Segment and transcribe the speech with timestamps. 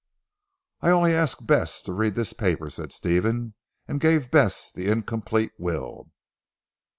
[0.81, 3.53] "I only ask Bess to read this paper," said Stephen
[3.87, 6.09] and gave Bess the incomplete will.